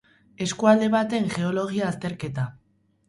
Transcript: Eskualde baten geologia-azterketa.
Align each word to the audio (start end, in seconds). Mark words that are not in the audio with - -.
Eskualde 0.45 0.87
baten 0.95 1.29
geologia-azterketa. 1.35 2.47